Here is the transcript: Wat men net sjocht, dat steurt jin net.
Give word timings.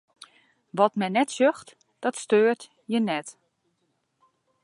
Wat 0.77 0.93
men 0.99 1.11
net 1.17 1.29
sjocht, 1.35 1.69
dat 2.03 2.15
steurt 2.23 2.61
jin 2.91 3.05
net. 3.11 3.27